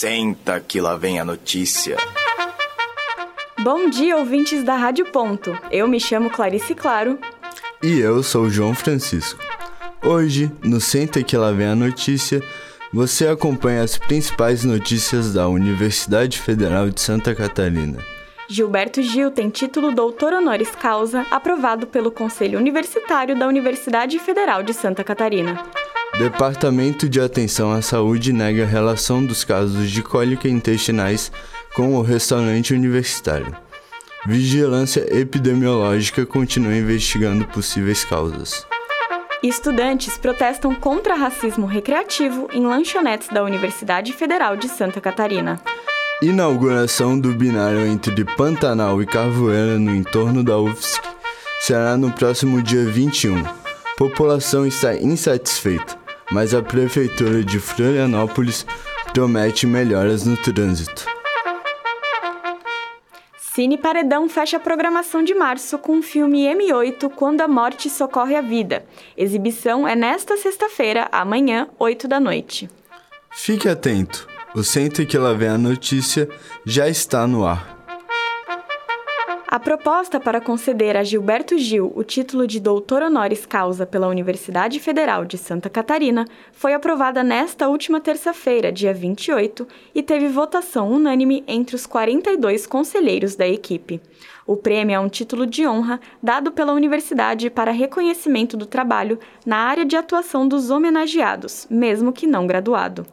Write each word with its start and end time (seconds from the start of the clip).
Senta 0.00 0.60
que 0.60 0.80
lá 0.80 0.96
vem 0.96 1.18
a 1.18 1.24
notícia. 1.24 1.96
Bom 3.58 3.90
dia, 3.90 4.16
ouvintes 4.16 4.62
da 4.62 4.76
Rádio 4.76 5.06
Ponto. 5.06 5.58
Eu 5.72 5.88
me 5.88 5.98
chamo 5.98 6.30
Clarice 6.30 6.72
Claro. 6.72 7.18
E 7.82 7.98
eu 7.98 8.22
sou 8.22 8.48
João 8.48 8.76
Francisco. 8.76 9.42
Hoje, 10.00 10.52
no 10.62 10.80
Senta 10.80 11.20
que 11.24 11.36
lá 11.36 11.50
vem 11.50 11.66
a 11.66 11.74
notícia, 11.74 12.40
você 12.92 13.26
acompanha 13.26 13.82
as 13.82 13.98
principais 13.98 14.62
notícias 14.62 15.32
da 15.32 15.48
Universidade 15.48 16.38
Federal 16.38 16.88
de 16.90 17.00
Santa 17.00 17.34
Catarina. 17.34 17.98
Gilberto 18.48 19.02
Gil 19.02 19.32
tem 19.32 19.50
título 19.50 19.90
doutor 19.90 20.32
honoris 20.32 20.70
causa 20.76 21.26
aprovado 21.28 21.88
pelo 21.88 22.12
Conselho 22.12 22.56
Universitário 22.56 23.36
da 23.36 23.48
Universidade 23.48 24.16
Federal 24.20 24.62
de 24.62 24.72
Santa 24.72 25.02
Catarina. 25.02 25.60
Departamento 26.18 27.08
de 27.08 27.20
Atenção 27.20 27.70
à 27.72 27.80
Saúde 27.80 28.32
nega 28.32 28.64
a 28.64 28.66
relação 28.66 29.24
dos 29.24 29.44
casos 29.44 29.88
de 29.88 30.02
cólica 30.02 30.48
intestinais 30.48 31.30
com 31.76 31.94
o 31.94 32.02
restaurante 32.02 32.74
universitário. 32.74 33.56
Vigilância 34.26 35.06
epidemiológica 35.16 36.26
continua 36.26 36.74
investigando 36.74 37.46
possíveis 37.46 38.04
causas. 38.04 38.66
Estudantes 39.44 40.18
protestam 40.18 40.74
contra 40.74 41.14
racismo 41.14 41.66
recreativo 41.66 42.48
em 42.52 42.66
lanchonetes 42.66 43.28
da 43.28 43.44
Universidade 43.44 44.12
Federal 44.12 44.56
de 44.56 44.68
Santa 44.68 45.00
Catarina. 45.00 45.60
Inauguração 46.20 47.16
do 47.16 47.32
binário 47.32 47.86
entre 47.86 48.24
Pantanal 48.24 49.00
e 49.00 49.06
Carvoeira 49.06 49.78
no 49.78 49.94
entorno 49.94 50.42
da 50.42 50.58
UFSC 50.58 51.00
será 51.60 51.96
no 51.96 52.10
próximo 52.10 52.60
dia 52.60 52.84
21. 52.84 53.44
População 53.96 54.66
está 54.66 54.96
insatisfeita, 54.96 55.98
mas 56.30 56.54
a 56.54 56.62
Prefeitura 56.62 57.44
de 57.44 57.58
Florianópolis 57.58 58.66
promete 59.12 59.66
melhoras 59.66 60.24
no 60.24 60.36
trânsito. 60.36 61.06
Cine 63.58 63.76
Paredão 63.76 64.28
fecha 64.28 64.56
a 64.56 64.60
programação 64.60 65.22
de 65.22 65.34
março 65.34 65.78
com 65.78 65.98
o 65.98 66.02
filme 66.02 66.44
M8 66.44 67.10
Quando 67.10 67.40
a 67.40 67.48
Morte 67.48 67.90
Socorre 67.90 68.36
a 68.36 68.40
Vida. 68.40 68.84
Exibição 69.16 69.86
é 69.86 69.96
nesta 69.96 70.36
sexta-feira, 70.36 71.08
amanhã, 71.10 71.68
8 71.78 72.06
da 72.06 72.20
noite. 72.20 72.70
Fique 73.32 73.68
atento! 73.68 74.28
O 74.54 74.62
Centro 74.62 75.04
que 75.06 75.18
lá 75.18 75.32
vem 75.32 75.48
a 75.48 75.58
notícia 75.58 76.28
já 76.64 76.88
está 76.88 77.26
no 77.26 77.44
ar. 77.44 77.77
A 79.50 79.58
proposta 79.58 80.20
para 80.20 80.42
conceder 80.42 80.94
a 80.94 81.02
Gilberto 81.02 81.56
Gil 81.56 81.90
o 81.96 82.04
título 82.04 82.46
de 82.46 82.60
doutor 82.60 83.00
honoris 83.02 83.46
causa 83.46 83.86
pela 83.86 84.06
Universidade 84.06 84.78
Federal 84.78 85.24
de 85.24 85.38
Santa 85.38 85.70
Catarina 85.70 86.26
foi 86.52 86.74
aprovada 86.74 87.24
nesta 87.24 87.66
última 87.66 87.98
terça-feira, 87.98 88.70
dia 88.70 88.92
28, 88.92 89.66
e 89.94 90.02
teve 90.02 90.28
votação 90.28 90.90
unânime 90.90 91.42
entre 91.48 91.74
os 91.74 91.86
42 91.86 92.66
conselheiros 92.66 93.36
da 93.36 93.48
equipe. 93.48 94.02
O 94.46 94.54
prêmio 94.54 94.94
é 94.94 95.00
um 95.00 95.08
título 95.08 95.46
de 95.46 95.66
honra 95.66 95.98
dado 96.22 96.52
pela 96.52 96.74
universidade 96.74 97.48
para 97.48 97.70
reconhecimento 97.70 98.54
do 98.54 98.66
trabalho 98.66 99.18
na 99.46 99.56
área 99.56 99.86
de 99.86 99.96
atuação 99.96 100.46
dos 100.46 100.68
homenageados, 100.68 101.66
mesmo 101.70 102.12
que 102.12 102.26
não 102.26 102.46
graduado. 102.46 103.06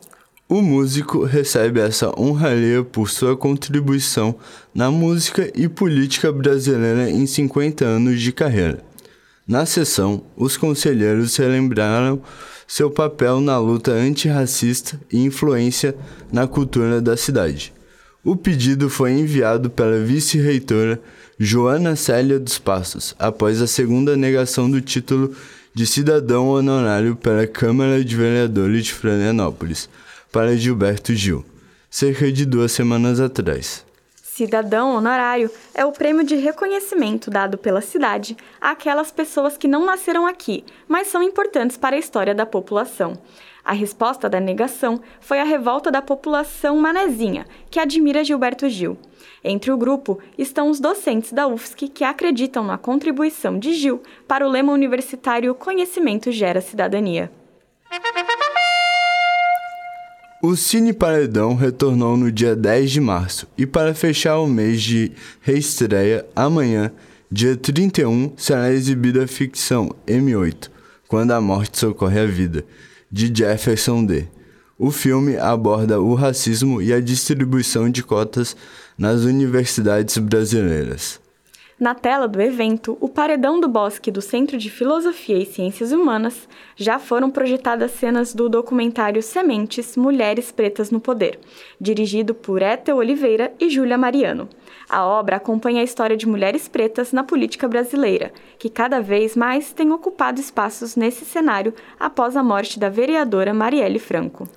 O 0.47 0.61
músico 0.61 1.23
recebe 1.23 1.79
essa 1.79 2.13
honraria 2.19 2.83
por 2.83 3.09
sua 3.09 3.35
contribuição 3.35 4.35
na 4.75 4.91
música 4.91 5.51
e 5.55 5.67
política 5.67 6.31
brasileira 6.31 7.09
em 7.09 7.25
50 7.25 7.83
anos 7.83 8.21
de 8.21 8.31
carreira. 8.31 8.85
Na 9.47 9.65
sessão, 9.65 10.21
os 10.37 10.55
conselheiros 10.55 11.35
relembraram 11.35 12.21
seu 12.67 12.91
papel 12.91 13.41
na 13.41 13.57
luta 13.57 13.89
antirracista 13.91 15.01
e 15.11 15.17
influência 15.17 15.95
na 16.31 16.45
cultura 16.45 17.01
da 17.01 17.17
cidade. 17.17 17.73
O 18.23 18.35
pedido 18.35 18.87
foi 18.87 19.13
enviado 19.13 19.71
pela 19.71 19.99
vice-reitora 19.99 21.01
Joana 21.39 21.95
Célia 21.95 22.39
dos 22.39 22.59
Passos, 22.59 23.15
após 23.17 23.63
a 23.63 23.67
segunda 23.67 24.15
negação 24.15 24.69
do 24.69 24.79
título 24.79 25.35
de 25.73 25.87
cidadão 25.87 26.49
honorário 26.49 27.15
pela 27.15 27.47
Câmara 27.47 28.05
de 28.05 28.15
Vereadores 28.15 28.85
de 28.85 28.93
Florianópolis 28.93 29.89
para 30.35 30.57
Gilberto 30.57 31.13
Gil, 31.13 31.45
cerca 31.89 32.29
de 32.29 32.45
duas 32.45 32.73
semanas 32.73 33.21
atrás. 33.21 33.85
Cidadão 34.21 34.93
honorário 34.93 35.49
é 35.73 35.85
o 35.85 35.93
prêmio 35.93 36.25
de 36.25 36.35
reconhecimento 36.35 37.31
dado 37.31 37.57
pela 37.57 37.79
cidade 37.79 38.35
àquelas 38.59 39.13
pessoas 39.13 39.55
que 39.55 39.65
não 39.65 39.85
nasceram 39.85 40.27
aqui, 40.27 40.65
mas 40.89 41.07
são 41.07 41.23
importantes 41.23 41.77
para 41.77 41.95
a 41.95 41.99
história 41.99 42.35
da 42.35 42.45
população. 42.45 43.17
A 43.63 43.71
resposta 43.71 44.27
da 44.27 44.41
negação 44.41 44.99
foi 45.21 45.39
a 45.39 45.45
revolta 45.45 45.89
da 45.89 46.01
população 46.01 46.75
manezinha, 46.75 47.45
que 47.71 47.79
admira 47.79 48.21
Gilberto 48.21 48.67
Gil. 48.67 48.97
Entre 49.41 49.71
o 49.71 49.77
grupo 49.77 50.19
estão 50.37 50.69
os 50.69 50.81
docentes 50.81 51.31
da 51.31 51.47
UFSC 51.47 51.87
que 51.87 52.03
acreditam 52.03 52.61
na 52.61 52.77
contribuição 52.77 53.57
de 53.57 53.73
Gil 53.73 54.03
para 54.27 54.45
o 54.45 54.49
lema 54.49 54.73
universitário 54.73 55.55
Conhecimento 55.55 56.29
gera 56.29 56.59
cidadania. 56.59 57.31
O 60.47 60.55
Cine 60.55 60.93
Paredão 60.93 61.55
retornou 61.55 62.15
no 62.15 62.31
dia 62.31 62.55
10 62.55 62.91
de 62.91 63.01
março 63.01 63.47
e 63.57 63.65
para 63.65 63.95
fechar 63.95 64.37
o 64.37 64.45
mês 64.45 64.79
de 64.79 65.11
reestreia, 65.41 66.23
amanhã, 66.35 66.91
dia 67.31 67.57
31, 67.57 68.31
será 68.37 68.71
exibida 68.71 69.23
a 69.23 69.27
ficção 69.27 69.89
M8, 70.05 70.69
Quando 71.07 71.31
a 71.31 71.41
Morte 71.41 71.79
Socorre 71.79 72.19
a 72.19 72.27
Vida, 72.27 72.63
de 73.11 73.35
Jefferson 73.35 74.05
D. 74.05 74.27
O 74.77 74.91
filme 74.91 75.35
aborda 75.35 75.99
o 75.99 76.13
racismo 76.13 76.79
e 76.79 76.93
a 76.93 77.01
distribuição 77.01 77.89
de 77.89 78.03
cotas 78.03 78.55
nas 78.95 79.21
universidades 79.21 80.15
brasileiras. 80.19 81.19
Na 81.77 81.93
tela 81.93 82.25
do 82.25 82.41
evento, 82.41 82.97
o 83.01 83.09
Paredão 83.09 83.59
do 83.59 83.67
Bosque 83.67 84.09
do 84.09 84.21
Centro 84.21 84.57
de 84.57 84.69
Filosofia 84.69 85.37
e 85.37 85.45
Ciências 85.45 85.91
Humanas 85.91 86.47
já 86.77 86.97
foram 86.97 87.29
projetadas 87.29 87.91
cenas 87.91 88.33
do 88.33 88.47
documentário 88.47 89.21
Sementes 89.21 89.97
Mulheres 89.97 90.53
Pretas 90.53 90.89
no 90.89 91.01
Poder, 91.01 91.37
dirigido 91.79 92.33
por 92.33 92.61
Ethel 92.61 92.95
Oliveira 92.95 93.53
e 93.59 93.69
Júlia 93.69 93.97
Mariano. 93.97 94.47
A 94.89 95.05
obra 95.05 95.35
acompanha 95.35 95.81
a 95.81 95.83
história 95.83 96.15
de 96.15 96.25
mulheres 96.25 96.69
pretas 96.69 97.11
na 97.11 97.25
política 97.25 97.67
brasileira, 97.67 98.31
que 98.57 98.69
cada 98.69 99.01
vez 99.01 99.35
mais 99.35 99.73
têm 99.73 99.91
ocupado 99.91 100.39
espaços 100.39 100.95
nesse 100.95 101.25
cenário 101.25 101.73
após 101.99 102.37
a 102.37 102.43
morte 102.43 102.79
da 102.79 102.87
vereadora 102.87 103.53
Marielle 103.53 103.99
Franco. 103.99 104.47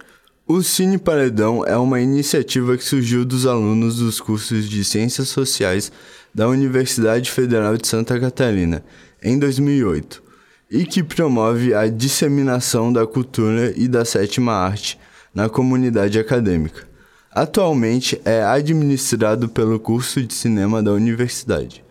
O 0.47 0.62
Cine 0.62 0.97
Paredão 0.97 1.62
é 1.67 1.77
uma 1.77 2.01
iniciativa 2.01 2.75
que 2.75 2.83
surgiu 2.83 3.23
dos 3.23 3.45
alunos 3.45 3.99
dos 3.99 4.19
cursos 4.19 4.67
de 4.67 4.83
Ciências 4.83 5.28
Sociais 5.28 5.93
da 6.34 6.49
Universidade 6.49 7.31
Federal 7.31 7.77
de 7.77 7.87
Santa 7.87 8.19
Catarina, 8.19 8.84
em 9.22 9.39
2008, 9.39 10.22
e 10.71 10.84
que 10.84 11.03
promove 11.03 11.75
a 11.75 11.89
disseminação 11.89 12.93
da 12.93 13.06
cultura 13.06 13.72
e 13.77 13.89
da 13.89 14.05
sétima 14.05 14.53
arte 14.53 14.99
na 15.34 15.49
comunidade 15.49 16.19
acadêmica. 16.19 16.87
Atualmente 17.31 18.21
é 18.25 18.43
administrado 18.43 19.49
pelo 19.49 19.78
curso 19.78 20.22
de 20.22 20.34
cinema 20.34 20.83
da 20.83 20.93
universidade. 20.93 21.84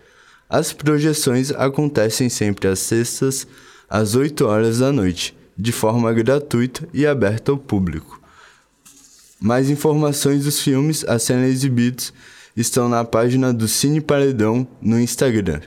As 0.50 0.74
projeções 0.74 1.52
acontecem 1.52 2.30
sempre 2.30 2.68
às 2.68 2.80
sextas, 2.80 3.48
às 3.90 4.16
8 4.16 4.46
horas 4.46 4.80
da 4.80 4.92
noite, 4.92 5.38
de 5.58 5.72
forma 5.72 6.12
gratuita 6.14 6.88
e 6.94 7.06
aberta 7.06 7.52
ao 7.52 7.58
público. 7.58 8.22
Mais 9.40 9.70
informações 9.70 10.44
dos 10.44 10.62
filmes 10.62 11.06
a 11.08 11.20
serem 11.20 11.46
exibidos 11.46 12.14
estão 12.58 12.90
na 12.90 13.06
página 13.06 13.54
do 13.54 13.68
Cine 13.68 14.02
Paredão 14.02 14.68
no 14.82 15.00
Instagram. 15.00 15.62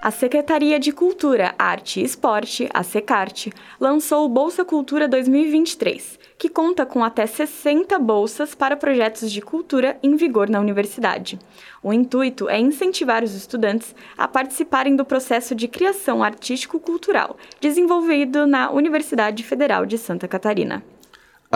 A 0.00 0.10
Secretaria 0.10 0.78
de 0.78 0.92
Cultura, 0.92 1.54
Arte 1.58 2.00
e 2.00 2.04
Esporte, 2.04 2.68
a 2.74 2.82
Secarte, 2.82 3.52
lançou 3.80 4.24
o 4.24 4.28
Bolsa 4.28 4.64
Cultura 4.64 5.08
2023, 5.08 6.18
que 6.38 6.48
conta 6.48 6.84
com 6.84 7.02
até 7.02 7.26
60 7.26 7.98
bolsas 7.98 8.54
para 8.54 8.76
projetos 8.76 9.30
de 9.30 9.40
cultura 9.40 9.98
em 10.02 10.14
vigor 10.14 10.48
na 10.48 10.60
universidade. 10.60 11.38
O 11.82 11.90
intuito 11.92 12.50
é 12.50 12.58
incentivar 12.58 13.24
os 13.24 13.34
estudantes 13.34 13.94
a 14.16 14.28
participarem 14.28 14.94
do 14.94 15.06
processo 15.06 15.54
de 15.54 15.68
criação 15.68 16.22
artístico-cultural 16.22 17.38
desenvolvido 17.60 18.46
na 18.46 18.70
Universidade 18.70 19.42
Federal 19.42 19.86
de 19.86 19.96
Santa 19.96 20.28
Catarina. 20.28 20.82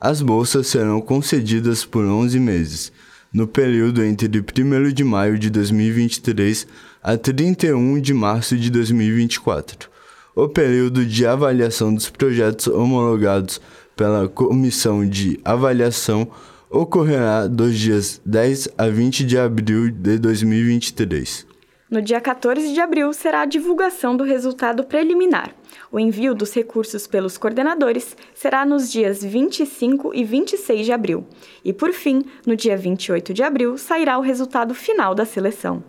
As 0.00 0.22
bolsas 0.22 0.68
serão 0.68 1.00
concedidas 1.00 1.84
por 1.84 2.04
11 2.04 2.38
meses, 2.38 2.92
no 3.32 3.48
período 3.48 4.04
entre 4.04 4.28
1 4.28 4.92
de 4.92 5.02
maio 5.02 5.36
de 5.36 5.50
2023 5.50 6.68
a 7.02 7.16
31 7.16 8.00
de 8.00 8.14
março 8.14 8.56
de 8.56 8.70
2024. 8.70 9.90
O 10.36 10.48
período 10.48 11.04
de 11.04 11.26
avaliação 11.26 11.92
dos 11.92 12.08
projetos 12.10 12.68
homologados 12.68 13.60
pela 13.96 14.28
Comissão 14.28 15.04
de 15.04 15.40
Avaliação 15.44 16.28
ocorrerá 16.74 17.46
dos 17.46 17.78
dias 17.78 18.20
10 18.26 18.70
a 18.76 18.88
20 18.88 19.24
de 19.24 19.38
abril 19.38 19.90
de 19.90 20.18
2023. 20.18 21.46
No 21.88 22.02
dia 22.02 22.20
14 22.20 22.72
de 22.72 22.80
abril 22.80 23.12
será 23.12 23.42
a 23.42 23.46
divulgação 23.46 24.16
do 24.16 24.24
resultado 24.24 24.82
preliminar. 24.82 25.54
O 25.92 26.00
envio 26.00 26.34
dos 26.34 26.52
recursos 26.52 27.06
pelos 27.06 27.38
coordenadores 27.38 28.16
será 28.34 28.66
nos 28.66 28.90
dias 28.90 29.22
25 29.22 30.12
e 30.12 30.24
26 30.24 30.86
de 30.86 30.92
abril. 30.92 31.24
E, 31.64 31.72
por 31.72 31.92
fim, 31.92 32.24
no 32.44 32.56
dia 32.56 32.76
28 32.76 33.32
de 33.32 33.44
abril 33.44 33.78
sairá 33.78 34.18
o 34.18 34.22
resultado 34.22 34.74
final 34.74 35.14
da 35.14 35.24
seleção. 35.24 35.84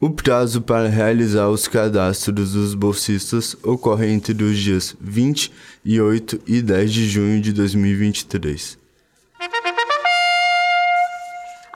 O 0.00 0.10
prazo 0.10 0.62
para 0.62 0.88
realizar 0.88 1.48
os 1.48 1.68
cadastros 1.68 2.54
dos 2.54 2.74
bolsistas 2.74 3.56
ocorre 3.62 4.08
entre 4.08 4.32
os 4.42 4.58
dias 4.58 4.96
28 5.00 6.40
e 6.46 6.60
10 6.62 6.92
de 6.92 7.08
junho 7.08 7.40
de 7.40 7.52
2023. 7.52 8.77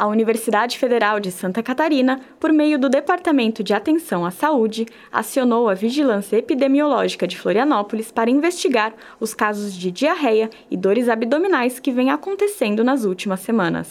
A 0.02 0.08
Universidade 0.08 0.80
Federal 0.80 1.20
de 1.20 1.30
Santa 1.30 1.62
Catarina, 1.62 2.18
por 2.40 2.52
meio 2.52 2.76
do 2.76 2.88
Departamento 2.88 3.62
de 3.62 3.72
Atenção 3.72 4.26
à 4.26 4.32
Saúde, 4.32 4.84
acionou 5.12 5.68
a 5.68 5.74
Vigilância 5.74 6.36
Epidemiológica 6.36 7.24
de 7.24 7.38
Florianópolis 7.38 8.10
para 8.10 8.28
investigar 8.28 8.92
os 9.20 9.32
casos 9.32 9.72
de 9.72 9.92
diarreia 9.92 10.50
e 10.68 10.76
dores 10.76 11.08
abdominais 11.08 11.78
que 11.78 11.92
vêm 11.92 12.10
acontecendo 12.10 12.82
nas 12.82 13.04
últimas 13.04 13.38
semanas. 13.42 13.86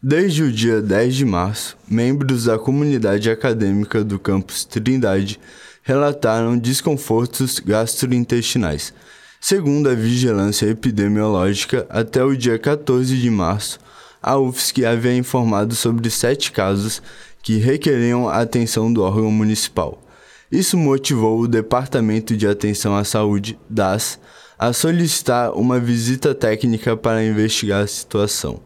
Desde 0.00 0.44
o 0.44 0.52
dia 0.52 0.80
10 0.80 1.16
de 1.16 1.24
março, 1.24 1.76
membros 1.88 2.44
da 2.44 2.56
comunidade 2.56 3.28
acadêmica 3.28 4.04
do 4.04 4.20
campus 4.20 4.64
Trindade 4.64 5.40
relataram 5.82 6.56
desconfortos 6.56 7.58
gastrointestinais. 7.58 8.94
Segundo 9.40 9.90
a 9.90 9.94
vigilância 9.94 10.66
epidemiológica, 10.66 11.88
até 11.90 12.22
o 12.22 12.36
dia 12.36 12.56
14 12.56 13.16
de 13.16 13.30
março, 13.30 13.80
a 14.26 14.38
UFSC 14.38 14.86
havia 14.86 15.14
informado 15.14 15.74
sobre 15.74 16.08
sete 16.08 16.50
casos 16.50 17.02
que 17.42 17.58
requeriam 17.58 18.26
a 18.26 18.40
atenção 18.40 18.90
do 18.90 19.02
órgão 19.02 19.30
municipal. 19.30 20.02
Isso 20.50 20.78
motivou 20.78 21.40
o 21.40 21.46
Departamento 21.46 22.34
de 22.34 22.48
Atenção 22.48 22.96
à 22.96 23.04
Saúde, 23.04 23.58
DAS, 23.68 24.18
a 24.58 24.72
solicitar 24.72 25.52
uma 25.52 25.78
visita 25.78 26.34
técnica 26.34 26.96
para 26.96 27.22
investigar 27.22 27.82
a 27.82 27.86
situação. 27.86 28.60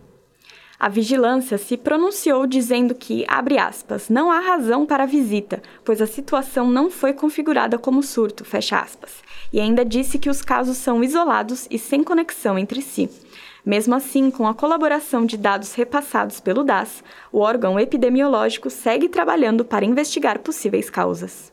A 0.79 0.89
vigilância 0.89 1.59
se 1.59 1.77
pronunciou 1.77 2.47
dizendo 2.47 2.95
que, 2.95 3.25
abre 3.27 3.59
aspas, 3.59 4.09
não 4.09 4.31
há 4.31 4.39
razão 4.39 4.87
para 4.87 5.03
a 5.03 5.07
visita, 5.07 5.61
pois 5.85 6.01
a 6.01 6.07
situação 6.07 6.71
não 6.71 6.89
foi 6.89 7.13
configurada 7.13 7.77
como 7.77 8.01
surto, 8.01 8.45
fecha 8.45 8.79
aspas, 8.79 9.11
e 9.53 9.59
ainda 9.59 9.85
disse 9.85 10.21
que 10.21 10.31
os 10.31 10.41
casos 10.41 10.77
são 10.77 11.03
isolados 11.03 11.67
e 11.69 11.81
sem 11.81 12.05
conexão 12.05 12.57
entre 12.57 12.81
si. 12.81 13.11
Mesmo 13.65 13.95
assim, 13.95 14.31
com 14.31 14.47
a 14.47 14.55
colaboração 14.55 15.27
de 15.27 15.37
dados 15.37 15.75
repassados 15.75 16.41
pelo 16.41 16.65
DAS, 16.65 17.03
o 17.33 17.41
órgão 17.41 17.79
epidemiológico 17.79 18.71
segue 18.71 19.09
trabalhando 19.09 19.65
para 19.65 19.85
investigar 19.85 20.39
possíveis 20.39 20.89
causas. 20.89 21.53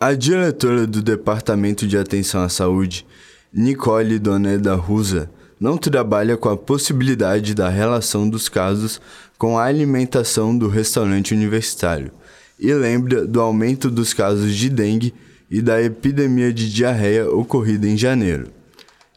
A 0.00 0.14
diretora 0.14 0.86
do 0.86 1.00
Departamento 1.00 1.86
de 1.86 1.96
Atenção 1.96 2.42
à 2.42 2.48
Saúde, 2.48 3.06
Nicole 3.52 4.18
Doneda 4.18 4.74
Rusa, 4.74 5.30
não 5.60 5.78
trabalha 5.78 6.36
com 6.36 6.48
a 6.48 6.56
possibilidade 6.56 7.54
da 7.54 7.68
relação 7.68 8.28
dos 8.28 8.48
casos 8.48 9.00
com 9.38 9.58
a 9.58 9.64
alimentação 9.64 10.56
do 10.56 10.68
restaurante 10.68 11.32
universitário 11.32 12.10
e 12.58 12.72
lembra 12.72 13.26
do 13.26 13.40
aumento 13.40 13.90
dos 13.90 14.12
casos 14.12 14.54
de 14.54 14.68
dengue 14.68 15.14
e 15.50 15.62
da 15.62 15.82
epidemia 15.82 16.52
de 16.52 16.72
diarreia 16.72 17.30
ocorrida 17.30 17.86
em 17.86 17.96
janeiro. 17.96 18.48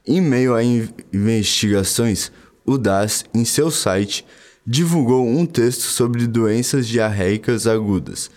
Em 0.07 0.21
meio 0.21 0.55
a 0.55 0.63
investigações, 0.63 2.31
o 2.65 2.77
DAS, 2.77 3.25
em 3.33 3.43
seu 3.43 3.69
site, 3.69 4.25
divulgou 4.65 5.27
um 5.27 5.45
texto 5.45 5.81
sobre 5.81 6.25
doenças 6.25 6.87
diarreicas 6.87 7.67
agudas, 7.67 8.31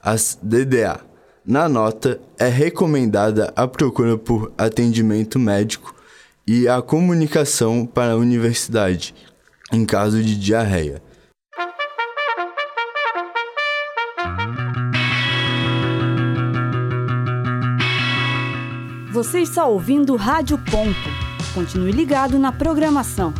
as 0.00 0.38
DDA. 0.40 1.00
Na 1.44 1.68
nota, 1.68 2.20
é 2.38 2.48
recomendada 2.48 3.52
a 3.56 3.66
procura 3.66 4.16
por 4.16 4.52
atendimento 4.56 5.36
médico 5.36 5.92
e 6.46 6.68
a 6.68 6.80
comunicação 6.80 7.84
para 7.84 8.12
a 8.12 8.16
universidade, 8.16 9.12
em 9.72 9.84
caso 9.84 10.22
de 10.22 10.36
diarreia. 10.38 11.02
Você 19.16 19.40
está 19.40 19.64
ouvindo 19.64 20.14
Rádio 20.14 20.58
Ponto. 20.58 21.08
Continue 21.54 21.90
ligado 21.90 22.38
na 22.38 22.52
programação. 22.52 23.32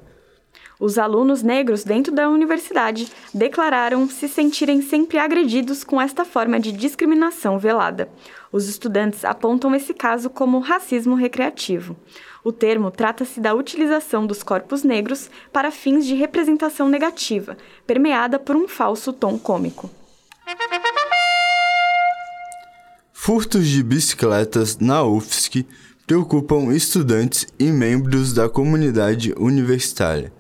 Os 0.80 0.98
alunos 0.98 1.40
negros 1.40 1.84
dentro 1.84 2.12
da 2.12 2.28
universidade 2.28 3.06
declararam 3.32 4.08
se 4.08 4.28
sentirem 4.28 4.82
sempre 4.82 5.18
agredidos 5.18 5.84
com 5.84 6.00
esta 6.00 6.24
forma 6.24 6.58
de 6.58 6.72
discriminação 6.72 7.56
velada. 7.56 8.08
Os 8.50 8.68
estudantes 8.68 9.24
apontam 9.24 9.72
esse 9.72 9.94
caso 9.94 10.28
como 10.28 10.58
racismo 10.58 11.14
recreativo. 11.14 11.96
O 12.42 12.50
termo 12.50 12.90
trata-se 12.90 13.38
da 13.38 13.54
utilização 13.54 14.26
dos 14.26 14.42
corpos 14.42 14.82
negros 14.82 15.30
para 15.52 15.70
fins 15.70 16.04
de 16.04 16.16
representação 16.16 16.88
negativa, 16.88 17.56
permeada 17.86 18.36
por 18.36 18.56
um 18.56 18.66
falso 18.66 19.12
tom 19.12 19.38
cômico. 19.38 19.88
Furtos 23.24 23.66
de 23.68 23.82
bicicletas 23.82 24.76
na 24.76 25.02
UFSC 25.02 25.64
preocupam 26.06 26.70
estudantes 26.76 27.46
e 27.58 27.72
membros 27.72 28.34
da 28.34 28.50
comunidade 28.50 29.32
universitária. 29.38 30.30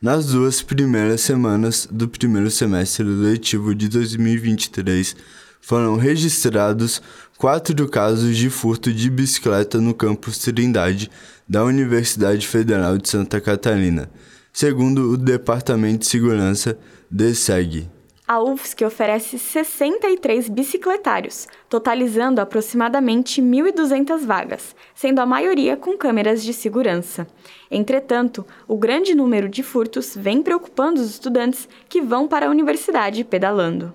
Nas 0.00 0.26
duas 0.26 0.62
primeiras 0.62 1.20
semanas 1.20 1.88
do 1.90 2.08
primeiro 2.08 2.48
semestre 2.48 3.02
letivo 3.02 3.74
de 3.74 3.88
2023, 3.88 5.16
foram 5.60 5.96
registrados 5.96 7.02
quatro 7.36 7.88
casos 7.88 8.36
de 8.36 8.48
furto 8.48 8.92
de 8.92 9.10
bicicleta 9.10 9.80
no 9.80 9.92
campus 9.92 10.38
Trindade 10.38 11.10
da 11.48 11.64
Universidade 11.64 12.46
Federal 12.46 12.98
de 12.98 13.08
Santa 13.08 13.40
Catarina, 13.40 14.08
segundo 14.52 15.10
o 15.10 15.16
Departamento 15.16 16.02
de 16.02 16.06
Segurança, 16.06 16.78
DSEG. 17.10 17.97
A 18.28 18.42
UFSC 18.42 18.84
oferece 18.84 19.38
63 19.38 20.50
bicicletários, 20.50 21.48
totalizando 21.66 22.42
aproximadamente 22.42 23.40
1.200 23.40 24.26
vagas, 24.26 24.76
sendo 24.94 25.22
a 25.22 25.24
maioria 25.24 25.78
com 25.78 25.96
câmeras 25.96 26.42
de 26.44 26.52
segurança. 26.52 27.26
Entretanto, 27.70 28.44
o 28.68 28.76
grande 28.76 29.14
número 29.14 29.48
de 29.48 29.62
furtos 29.62 30.14
vem 30.14 30.42
preocupando 30.42 31.00
os 31.00 31.08
estudantes 31.08 31.66
que 31.88 32.02
vão 32.02 32.28
para 32.28 32.48
a 32.48 32.50
universidade 32.50 33.24
pedalando. 33.24 33.94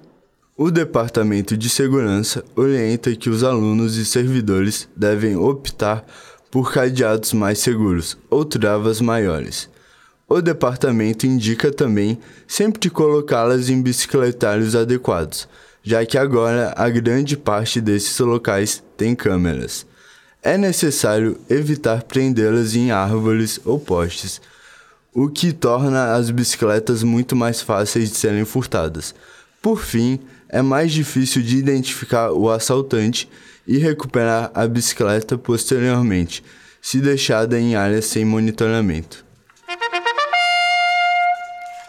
O 0.58 0.72
Departamento 0.72 1.56
de 1.56 1.70
Segurança 1.70 2.44
orienta 2.56 3.16
que 3.16 3.30
os 3.30 3.44
alunos 3.44 3.98
e 3.98 4.06
servidores 4.06 4.90
devem 4.96 5.36
optar 5.36 6.04
por 6.50 6.74
cadeados 6.74 7.34
mais 7.34 7.60
seguros 7.60 8.18
ou 8.32 8.44
travas 8.44 9.00
maiores. 9.00 9.70
O 10.34 10.42
departamento 10.42 11.28
indica 11.28 11.72
também 11.72 12.18
sempre 12.48 12.90
colocá-las 12.90 13.70
em 13.70 13.80
bicicletários 13.80 14.76
adequados, 14.76 15.48
já 15.84 16.04
que 16.08 16.18
agora 16.18 16.74
a 16.76 16.90
grande 16.90 17.38
parte 17.38 17.80
desses 17.80 18.18
locais 18.18 18.82
tem 18.98 19.14
câmeras. 19.14 19.86
É 20.42 20.58
necessário 20.58 21.38
evitar 21.48 22.02
prendê-las 22.02 22.76
em 22.76 22.90
árvores 22.90 23.60
ou 23.64 23.80
postes, 23.80 24.42
o 25.14 25.30
que 25.30 25.54
torna 25.54 26.16
as 26.16 26.32
bicicletas 26.32 27.04
muito 27.04 27.36
mais 27.36 27.62
fáceis 27.62 28.10
de 28.10 28.16
serem 28.16 28.44
furtadas. 28.44 29.14
Por 29.62 29.84
fim, 29.84 30.20
é 30.50 30.64
mais 30.64 30.92
difícil 30.92 31.44
de 31.44 31.58
identificar 31.58 32.32
o 32.32 32.50
assaltante 32.50 33.30
e 33.68 33.78
recuperar 33.78 34.50
a 34.56 34.66
bicicleta 34.66 35.38
posteriormente, 35.38 36.44
se 36.82 37.00
deixada 37.00 37.60
em 37.60 37.76
áreas 37.76 38.06
sem 38.06 38.26
monitoramento. 38.26 39.23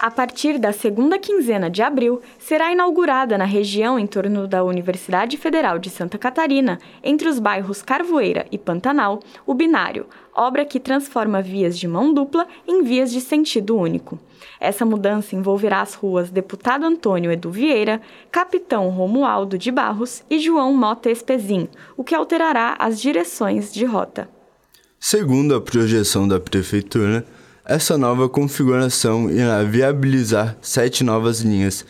A 0.04 0.10
partir 0.10 0.58
da 0.58 0.70
segunda 0.70 1.18
quinzena 1.18 1.70
de 1.70 1.80
abril, 1.80 2.20
será 2.38 2.70
inaugurada 2.70 3.38
na 3.38 3.46
região 3.46 3.98
em 3.98 4.06
torno 4.06 4.46
da 4.46 4.62
Universidade 4.62 5.38
Federal 5.38 5.78
de 5.78 5.88
Santa 5.88 6.18
Catarina, 6.18 6.78
entre 7.02 7.26
os 7.26 7.38
bairros 7.38 7.80
Carvoeira 7.80 8.44
e 8.52 8.58
Pantanal, 8.58 9.20
o 9.46 9.54
binário, 9.54 10.04
obra 10.34 10.66
que 10.66 10.78
transforma 10.78 11.40
vias 11.40 11.78
de 11.78 11.88
mão 11.88 12.12
dupla 12.12 12.46
em 12.68 12.82
vias 12.82 13.10
de 13.10 13.18
sentido 13.22 13.78
único. 13.78 14.20
Essa 14.60 14.84
mudança 14.84 15.34
envolverá 15.34 15.80
as 15.80 15.94
ruas 15.94 16.30
Deputado 16.30 16.84
Antônio 16.84 17.32
Edu 17.32 17.50
Vieira, 17.50 17.98
Capitão 18.30 18.90
Romualdo 18.90 19.56
de 19.56 19.70
Barros 19.70 20.22
e 20.28 20.38
João 20.38 20.74
Mota 20.74 21.10
Espezim, 21.10 21.66
o 21.96 22.04
que 22.04 22.14
alterará 22.14 22.76
as 22.78 23.00
direções 23.00 23.72
de 23.72 23.86
rota. 23.86 24.28
Segundo 25.00 25.54
a 25.54 25.60
projeção 25.60 26.28
da 26.28 26.38
Prefeitura, 26.38 27.26
essa 27.66 27.96
nova 27.96 28.28
configuração 28.28 29.30
irá 29.30 29.62
viabilizar 29.62 30.54
sete 30.60 31.02
novas 31.02 31.40
linhas 31.40 31.84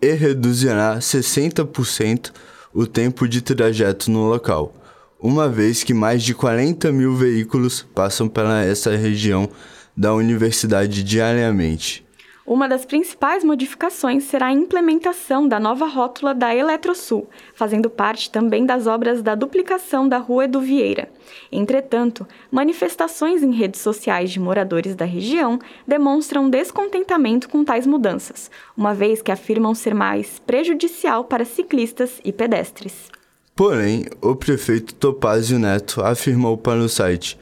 e 0.00 0.12
reduzirá 0.12 0.98
60% 0.98 2.30
o 2.72 2.86
tempo 2.86 3.26
de 3.26 3.40
trajeto 3.40 4.08
no 4.08 4.28
local, 4.28 4.72
uma 5.18 5.48
vez 5.48 5.82
que 5.82 5.92
mais 5.92 6.22
de 6.22 6.32
40 6.32 6.92
mil 6.92 7.16
veículos 7.16 7.84
passam 7.92 8.28
pela 8.28 8.62
essa 8.62 8.94
região 8.94 9.48
da 9.96 10.14
universidade 10.14 11.02
diariamente. 11.02 12.05
Uma 12.46 12.68
das 12.68 12.84
principais 12.84 13.42
modificações 13.42 14.22
será 14.22 14.46
a 14.46 14.52
implementação 14.52 15.48
da 15.48 15.58
nova 15.58 15.84
rótula 15.86 16.32
da 16.32 16.54
Eletrosul, 16.54 17.28
fazendo 17.52 17.90
parte 17.90 18.30
também 18.30 18.64
das 18.64 18.86
obras 18.86 19.20
da 19.20 19.34
duplicação 19.34 20.08
da 20.08 20.18
Rua 20.18 20.44
Edu 20.44 20.60
Vieira. 20.60 21.08
Entretanto, 21.50 22.24
manifestações 22.48 23.42
em 23.42 23.50
redes 23.50 23.80
sociais 23.80 24.30
de 24.30 24.38
moradores 24.38 24.94
da 24.94 25.04
região 25.04 25.58
demonstram 25.88 26.48
descontentamento 26.48 27.48
com 27.48 27.64
tais 27.64 27.84
mudanças, 27.84 28.48
uma 28.76 28.94
vez 28.94 29.20
que 29.20 29.32
afirmam 29.32 29.74
ser 29.74 29.92
mais 29.92 30.38
prejudicial 30.38 31.24
para 31.24 31.44
ciclistas 31.44 32.20
e 32.24 32.32
pedestres. 32.32 33.10
Porém, 33.56 34.06
o 34.22 34.36
prefeito 34.36 34.94
Topázio 34.94 35.58
Neto 35.58 36.00
afirmou 36.00 36.56
para 36.56 36.78
o 36.78 36.88
site 36.88 37.36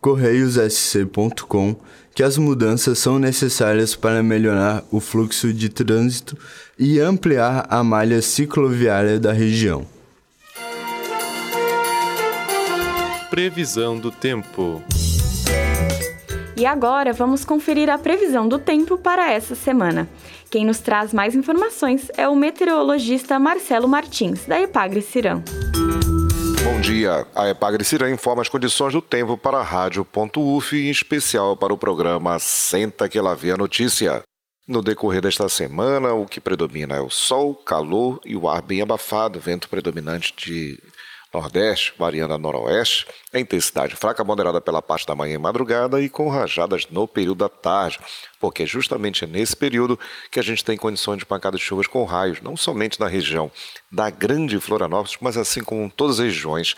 correiossc.com 0.00 1.76
que 2.18 2.22
as 2.24 2.36
mudanças 2.36 2.98
são 2.98 3.16
necessárias 3.16 3.94
para 3.94 4.24
melhorar 4.24 4.82
o 4.90 4.98
fluxo 4.98 5.52
de 5.52 5.68
trânsito 5.68 6.36
e 6.76 6.98
ampliar 6.98 7.64
a 7.70 7.84
malha 7.84 8.20
cicloviária 8.20 9.20
da 9.20 9.32
região. 9.32 9.86
Previsão 13.30 13.96
do 13.96 14.10
tempo. 14.10 14.82
E 16.56 16.66
agora 16.66 17.12
vamos 17.12 17.44
conferir 17.44 17.88
a 17.88 17.96
previsão 17.96 18.48
do 18.48 18.58
tempo 18.58 18.98
para 18.98 19.30
essa 19.30 19.54
semana. 19.54 20.08
Quem 20.50 20.64
nos 20.64 20.80
traz 20.80 21.14
mais 21.14 21.36
informações 21.36 22.10
é 22.16 22.26
o 22.26 22.34
meteorologista 22.34 23.38
Marcelo 23.38 23.86
Martins, 23.86 24.44
da 24.44 24.60
Epagre 24.60 25.02
Cirão. 25.02 25.44
Bom 26.68 26.82
dia. 26.82 27.26
A 27.34 27.48
Epagre 27.48 27.82
informa 28.12 28.42
as 28.42 28.48
condições 28.48 28.92
do 28.92 29.00
tempo 29.00 29.38
para 29.38 29.56
a 29.56 29.62
Rádio.UF, 29.62 30.76
em 30.76 30.90
especial 30.90 31.56
para 31.56 31.72
o 31.72 31.78
programa 31.78 32.38
Senta 32.38 33.08
que 33.08 33.18
lá 33.18 33.34
vê 33.34 33.52
a 33.52 33.56
notícia. 33.56 34.22
No 34.66 34.82
decorrer 34.82 35.22
desta 35.22 35.48
semana, 35.48 36.12
o 36.12 36.26
que 36.26 36.38
predomina 36.38 36.96
é 36.96 37.00
o 37.00 37.08
sol, 37.08 37.54
calor 37.54 38.20
e 38.22 38.36
o 38.36 38.46
ar 38.46 38.60
bem 38.60 38.82
abafado, 38.82 39.40
vento 39.40 39.66
predominante 39.66 40.34
de 40.36 40.78
Nordeste, 41.32 41.92
variando 41.98 42.32
a 42.32 42.38
Noroeste, 42.38 43.06
a 43.32 43.38
intensidade 43.38 43.94
fraca 43.94 44.24
moderada 44.24 44.60
pela 44.60 44.80
parte 44.80 45.06
da 45.06 45.14
manhã 45.14 45.34
e 45.34 45.38
madrugada 45.38 46.00
e 46.00 46.08
com 46.08 46.28
rajadas 46.28 46.86
no 46.90 47.06
período 47.06 47.38
da 47.38 47.48
tarde, 47.48 48.00
porque 48.40 48.62
é 48.62 48.66
justamente 48.66 49.26
nesse 49.26 49.54
período 49.54 49.98
que 50.30 50.40
a 50.40 50.42
gente 50.42 50.64
tem 50.64 50.76
condições 50.76 51.18
de 51.18 51.26
pancadas 51.26 51.60
de 51.60 51.66
chuvas 51.66 51.86
com 51.86 52.04
raios, 52.04 52.40
não 52.40 52.56
somente 52.56 52.98
na 52.98 53.06
região 53.06 53.50
da 53.92 54.08
Grande 54.08 54.58
Florianópolis, 54.58 55.18
mas 55.20 55.36
assim 55.36 55.62
como 55.62 55.90
todas 55.90 56.18
as 56.18 56.26
regiões 56.26 56.74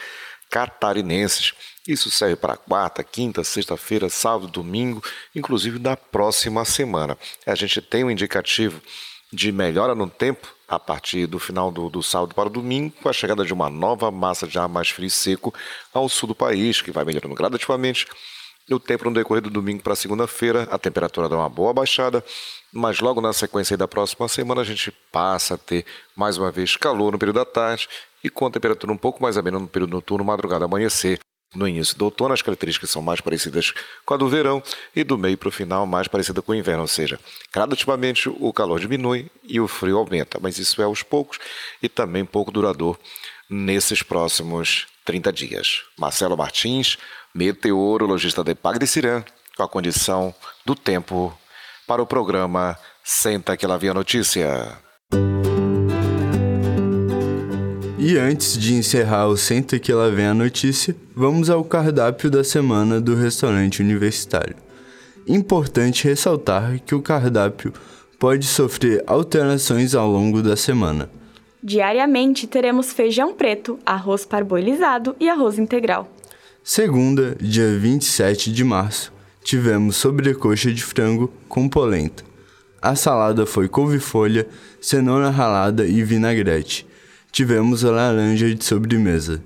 catarinenses. 0.50 1.54
Isso 1.86 2.10
serve 2.10 2.36
para 2.36 2.56
quarta, 2.56 3.02
quinta, 3.02 3.42
sexta-feira, 3.44 4.08
sábado, 4.10 4.48
domingo, 4.48 5.02
inclusive 5.34 5.78
da 5.78 5.96
próxima 5.96 6.64
semana. 6.64 7.16
A 7.46 7.54
gente 7.54 7.80
tem 7.80 8.04
um 8.04 8.10
indicativo 8.10 8.82
de 9.32 9.52
melhora 9.52 9.94
no 9.94 10.10
tempo 10.10 10.52
a 10.70 10.78
partir 10.78 11.26
do 11.26 11.40
final 11.40 11.72
do, 11.72 11.90
do, 11.90 12.00
sábado 12.00 12.32
para 12.32 12.46
o 12.46 12.52
domingo, 12.52 12.94
com 13.02 13.08
a 13.08 13.12
chegada 13.12 13.44
de 13.44 13.52
uma 13.52 13.68
nova 13.68 14.08
massa 14.08 14.46
de 14.46 14.56
ar 14.56 14.68
mais 14.68 14.88
frio 14.88 15.08
e 15.08 15.10
seco 15.10 15.52
ao 15.92 16.08
sul 16.08 16.28
do 16.28 16.34
país, 16.34 16.80
que 16.80 16.92
vai 16.92 17.04
melhorando 17.04 17.34
gradativamente. 17.34 18.06
O 18.70 18.78
tempo 18.78 19.04
no 19.04 19.12
decorrer 19.12 19.42
do 19.42 19.50
domingo 19.50 19.82
para 19.82 19.96
segunda-feira, 19.96 20.68
a 20.70 20.78
temperatura 20.78 21.28
dá 21.28 21.36
uma 21.36 21.48
boa 21.48 21.74
baixada, 21.74 22.24
mas 22.72 23.00
logo 23.00 23.20
na 23.20 23.32
sequência 23.32 23.76
da 23.76 23.88
próxima 23.88 24.28
semana 24.28 24.60
a 24.60 24.64
gente 24.64 24.92
passa 25.10 25.54
a 25.54 25.58
ter 25.58 25.84
mais 26.14 26.38
uma 26.38 26.52
vez 26.52 26.76
calor 26.76 27.10
no 27.10 27.18
período 27.18 27.36
da 27.36 27.44
tarde 27.44 27.88
e 28.22 28.30
com 28.30 28.46
a 28.46 28.50
temperatura 28.50 28.92
um 28.92 28.96
pouco 28.96 29.20
mais 29.20 29.36
amena 29.36 29.58
no 29.58 29.66
período 29.66 29.90
noturno, 29.90 30.24
madrugada 30.24 30.66
amanhecer. 30.66 31.18
No 31.54 31.66
início 31.66 31.96
do 31.96 32.04
outono, 32.04 32.32
as 32.32 32.42
características 32.42 32.90
são 32.90 33.02
mais 33.02 33.20
parecidas 33.20 33.72
com 34.04 34.14
a 34.14 34.16
do 34.16 34.28
verão 34.28 34.62
e 34.94 35.02
do 35.02 35.18
meio 35.18 35.36
para 35.36 35.48
o 35.48 35.52
final 35.52 35.84
mais 35.84 36.06
parecida 36.06 36.40
com 36.40 36.52
o 36.52 36.54
inverno, 36.54 36.82
ou 36.82 36.88
seja, 36.88 37.18
gradativamente 37.52 38.28
o 38.28 38.52
calor 38.52 38.78
diminui 38.78 39.28
e 39.42 39.60
o 39.60 39.66
frio 39.66 39.98
aumenta, 39.98 40.38
mas 40.40 40.58
isso 40.58 40.80
é 40.80 40.84
aos 40.84 41.02
poucos 41.02 41.38
e 41.82 41.88
também 41.88 42.24
pouco 42.24 42.52
duradouro 42.52 42.98
nesses 43.48 44.00
próximos 44.00 44.86
30 45.04 45.32
dias. 45.32 45.82
Marcelo 45.98 46.36
Martins, 46.36 46.96
meteorologista 47.34 48.44
da 48.44 48.52
Epag 48.52 48.78
de 48.78 48.86
Cirã, 48.86 49.24
com 49.56 49.64
a 49.64 49.68
condição 49.68 50.32
do 50.64 50.76
tempo 50.76 51.36
para 51.84 52.00
o 52.00 52.06
programa 52.06 52.78
Senta 53.02 53.56
que 53.56 53.66
lá 53.66 53.76
vem 53.76 53.90
a 53.90 53.94
notícia. 53.94 54.78
E 58.02 58.16
antes 58.16 58.56
de 58.56 58.72
encerrar 58.72 59.26
o 59.26 59.36
Senta 59.36 59.78
que 59.78 59.92
lá 59.92 60.08
vem 60.08 60.24
a 60.24 60.32
notícia, 60.32 60.96
vamos 61.14 61.50
ao 61.50 61.62
cardápio 61.62 62.30
da 62.30 62.42
semana 62.42 62.98
do 62.98 63.14
restaurante 63.14 63.82
universitário. 63.82 64.56
Importante 65.28 66.08
ressaltar 66.08 66.80
que 66.80 66.94
o 66.94 67.02
cardápio 67.02 67.74
pode 68.18 68.46
sofrer 68.46 69.04
alterações 69.06 69.94
ao 69.94 70.10
longo 70.10 70.42
da 70.42 70.56
semana. 70.56 71.10
Diariamente 71.62 72.46
teremos 72.46 72.90
feijão 72.90 73.34
preto, 73.34 73.78
arroz 73.84 74.24
parboilizado 74.24 75.14
e 75.20 75.28
arroz 75.28 75.58
integral. 75.58 76.10
Segunda, 76.64 77.36
dia 77.38 77.78
27 77.78 78.50
de 78.50 78.64
março, 78.64 79.12
tivemos 79.44 79.96
sobrecoxa 79.96 80.72
de 80.72 80.82
frango 80.82 81.30
com 81.50 81.68
polenta. 81.68 82.24
A 82.80 82.96
salada 82.96 83.44
foi 83.44 83.68
couve-folha, 83.68 84.48
cenoura 84.80 85.28
ralada 85.28 85.84
e 85.84 86.02
vinagrete 86.02 86.88
tivemos 87.30 87.84
a 87.84 87.90
laranja 87.90 88.54
de 88.54 88.64
sobremesa. 88.64 89.42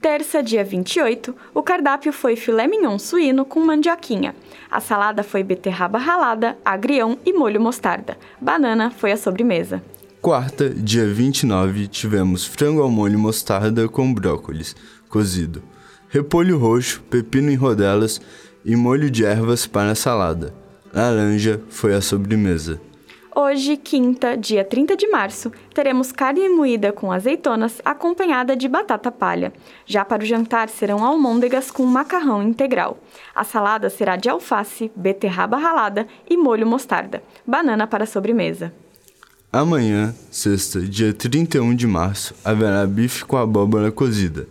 Terça, 0.00 0.42
dia 0.42 0.62
28, 0.62 1.34
o 1.54 1.62
cardápio 1.62 2.12
foi 2.12 2.36
filé 2.36 2.66
mignon 2.66 2.98
suíno 2.98 3.44
com 3.44 3.60
mandioquinha. 3.60 4.34
A 4.70 4.80
salada 4.80 5.22
foi 5.22 5.42
beterraba 5.42 5.98
ralada, 5.98 6.56
agrião 6.64 7.18
e 7.24 7.32
molho 7.32 7.60
mostarda. 7.60 8.16
Banana 8.40 8.90
foi 8.90 9.12
a 9.12 9.16
sobremesa. 9.16 9.82
Quarta, 10.20 10.68
dia 10.68 11.06
29, 11.06 11.88
tivemos 11.88 12.44
frango 12.44 12.82
ao 12.82 12.90
molho 12.90 13.18
mostarda 13.18 13.88
com 13.88 14.12
brócolis, 14.12 14.76
cozido. 15.08 15.62
Repolho 16.08 16.58
roxo, 16.58 17.02
pepino 17.10 17.50
em 17.50 17.54
rodelas 17.54 18.20
e 18.64 18.76
molho 18.76 19.10
de 19.10 19.24
ervas 19.24 19.66
para 19.66 19.92
a 19.92 19.94
salada. 19.94 20.54
Laranja 20.92 21.60
foi 21.68 21.94
a 21.94 22.00
sobremesa. 22.00 22.80
Hoje, 23.38 23.76
quinta, 23.76 24.34
dia 24.34 24.64
30 24.64 24.96
de 24.96 25.06
março, 25.08 25.52
teremos 25.74 26.10
carne 26.10 26.48
moída 26.48 26.90
com 26.90 27.12
azeitonas 27.12 27.82
acompanhada 27.84 28.56
de 28.56 28.66
batata 28.66 29.12
palha. 29.12 29.52
Já 29.84 30.06
para 30.06 30.22
o 30.22 30.26
jantar 30.26 30.70
serão 30.70 31.04
almôndegas 31.04 31.70
com 31.70 31.84
macarrão 31.84 32.42
integral. 32.42 32.98
A 33.34 33.44
salada 33.44 33.90
será 33.90 34.16
de 34.16 34.30
alface, 34.30 34.90
beterraba 34.96 35.58
ralada 35.58 36.06
e 36.26 36.34
molho 36.34 36.66
mostarda. 36.66 37.22
Banana 37.46 37.86
para 37.86 38.06
sobremesa. 38.06 38.72
Amanhã, 39.52 40.14
sexta, 40.30 40.80
dia 40.80 41.12
31 41.12 41.74
de 41.74 41.86
março, 41.86 42.34
haverá 42.42 42.86
bife 42.86 43.26
com 43.26 43.36
abóbora 43.36 43.92
cozida, 43.92 44.48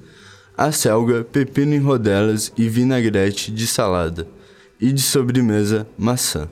a 0.55 0.71
selga, 0.71 1.23
pepino 1.23 1.73
em 1.73 1.79
rodelas 1.79 2.53
e 2.55 2.69
vinagrete 2.69 3.51
de 3.51 3.65
salada. 3.65 4.27
E 4.79 4.93
de 4.93 5.01
sobremesa, 5.01 5.87
maçã. 5.97 6.47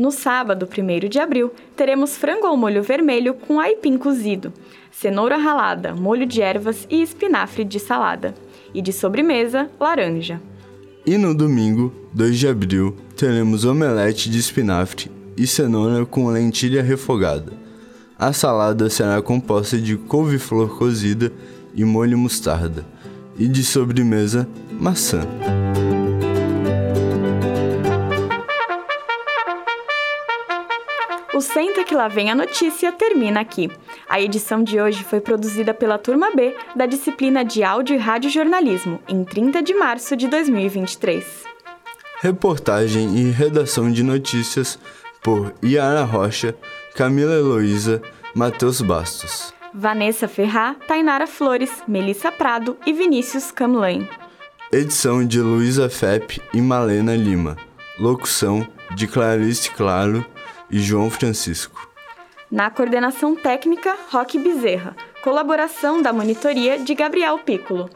No 0.00 0.10
sábado, 0.10 0.66
1 0.66 1.10
de 1.10 1.18
abril, 1.18 1.52
teremos 1.76 2.16
frango 2.16 2.46
ao 2.46 2.56
molho 2.56 2.82
vermelho 2.82 3.34
com 3.34 3.60
aipim 3.60 3.98
cozido, 3.98 4.50
cenoura 4.90 5.36
ralada, 5.36 5.94
molho 5.94 6.24
de 6.24 6.40
ervas 6.40 6.86
e 6.88 7.02
espinafre 7.02 7.64
de 7.64 7.78
salada. 7.78 8.34
E 8.72 8.80
de 8.80 8.94
sobremesa, 8.94 9.70
laranja. 9.78 10.40
E 11.04 11.18
no 11.18 11.34
domingo, 11.34 11.92
2 12.14 12.38
de 12.38 12.48
abril, 12.48 12.96
teremos 13.14 13.66
omelete 13.66 14.30
de 14.30 14.38
espinafre 14.38 15.10
e 15.36 15.46
cenoura 15.46 16.06
com 16.06 16.30
lentilha 16.30 16.82
refogada. 16.82 17.52
A 18.18 18.32
salada 18.32 18.88
será 18.88 19.20
composta 19.20 19.76
de 19.76 19.98
couve-flor 19.98 20.78
cozida 20.78 21.30
e 21.74 21.84
molho 21.84 22.16
mostarda. 22.16 22.86
E 23.38 23.46
de 23.46 23.62
sobremesa, 23.62 24.48
maçã. 24.80 25.20
O 31.40 31.42
Senta 31.42 31.84
que 31.84 31.94
lá 31.94 32.06
vem 32.06 32.30
a 32.30 32.34
notícia 32.34 32.92
termina 32.92 33.40
aqui. 33.40 33.70
A 34.10 34.20
edição 34.20 34.62
de 34.62 34.78
hoje 34.78 35.02
foi 35.02 35.22
produzida 35.22 35.72
pela 35.72 35.96
turma 35.96 36.30
B 36.36 36.54
da 36.76 36.84
disciplina 36.84 37.42
de 37.42 37.62
Áudio 37.62 37.96
e 37.96 37.98
Rádio 37.98 38.28
Jornalismo, 38.28 39.00
em 39.08 39.24
30 39.24 39.62
de 39.62 39.72
março 39.72 40.14
de 40.14 40.28
2023. 40.28 41.24
Reportagem 42.20 43.16
e 43.16 43.30
redação 43.30 43.90
de 43.90 44.02
notícias 44.02 44.78
por 45.22 45.54
Iara 45.62 46.04
Rocha, 46.04 46.54
Camila 46.94 47.32
Heloísa, 47.32 48.02
Matheus 48.34 48.82
Bastos. 48.82 49.54
Vanessa 49.72 50.28
Ferrar, 50.28 50.76
Tainara 50.86 51.26
Flores, 51.26 51.72
Melissa 51.88 52.30
Prado 52.30 52.76
e 52.84 52.92
Vinícius 52.92 53.50
Camlain. 53.50 54.06
Edição 54.70 55.26
de 55.26 55.40
Luísa 55.40 55.88
Fep 55.88 56.38
e 56.52 56.60
Malena 56.60 57.16
Lima. 57.16 57.56
Locução 57.98 58.68
de 58.94 59.06
Clarice 59.06 59.70
Claro 59.70 60.22
e 60.70 60.78
João 60.78 61.10
Francisco. 61.10 61.88
Na 62.50 62.70
coordenação 62.70 63.36
técnica, 63.36 63.96
Roque 64.10 64.38
Bezerra. 64.38 64.96
Colaboração 65.22 66.02
da 66.02 66.12
monitoria 66.12 66.78
de 66.78 66.94
Gabriel 66.94 67.38
Piccolo. 67.38 67.88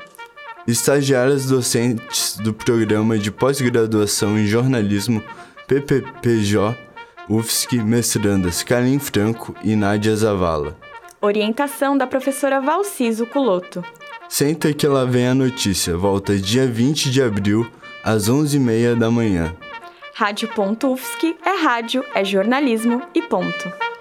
Estagiárias 0.67 1.47
docentes 1.47 2.37
do 2.37 2.55
Programa 2.55 3.19
de 3.19 3.31
Pós-Graduação 3.31 4.39
em 4.39 4.47
Jornalismo 4.47 5.23
PPPJ 5.67 6.85
UFSC 7.29 7.79
Mestrandas 7.83 8.63
Karim 8.63 8.99
Franco 8.99 9.55
e 9.63 9.75
Nádia 9.75 10.15
Zavala. 10.15 10.77
Orientação 11.21 11.97
da 11.97 12.07
professora 12.07 12.61
Valciso 12.61 13.25
Culoto. 13.27 13.83
Senta 14.29 14.73
que 14.75 14.87
lá 14.87 15.05
vem 15.05 15.29
a 15.29 15.35
notícia. 15.35 15.97
Volta 15.97 16.37
dia 16.37 16.67
20 16.67 17.11
de 17.11 17.23
abril, 17.23 17.67
às 18.03 18.29
11h30 18.29 18.97
da 18.97 19.11
manhã. 19.11 19.55
Rádio.UFSC 20.17 21.37
é 21.45 21.61
rádio, 21.61 22.05
é 22.15 22.25
jornalismo 22.25 23.03
e 23.13 23.21
ponto. 23.21 23.94